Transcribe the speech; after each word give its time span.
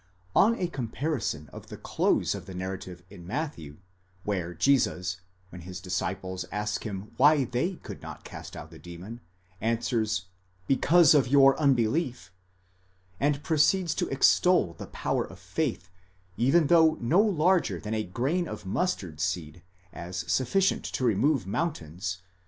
On 0.35 0.55
a 0.55 0.65
comparison 0.67 1.47
of 1.53 1.67
the 1.67 1.77
close 1.77 2.33
of 2.33 2.47
the 2.47 2.55
narrative 2.55 3.03
in 3.11 3.23
Matthew, 3.27 3.77
where 4.23 4.55
Jesus, 4.55 5.21
when 5.49 5.61
his 5.61 5.79
disciples 5.79 6.43
ask 6.51 6.83
him 6.87 7.11
why 7.17 7.43
they 7.43 7.75
could 7.75 8.01
not 8.01 8.23
cast 8.23 8.57
out 8.57 8.71
the 8.71 8.79
demon, 8.79 9.21
answers; 9.61 10.25
Because 10.67 11.13
of 11.13 11.27
your 11.27 11.55
unbelief, 11.59 12.33
and 13.19 13.43
proceeds 13.43 13.93
to 13.93 14.09
extol 14.09 14.73
the 14.73 14.87
power 14.87 15.23
of 15.23 15.37
faith, 15.37 15.91
even 16.35 16.65
though 16.65 16.97
no 16.99 17.21
larger 17.21 17.79
than 17.79 17.93
a 17.93 18.01
grain 18.03 18.47
of 18.47 18.65
mustard 18.65 19.19
seed, 19.19 19.61
as 19.93 20.25
sufficient 20.27 20.83
to 20.83 21.03
remove 21.05 21.45
mountains 21.45 22.17
(v. 22.21 22.25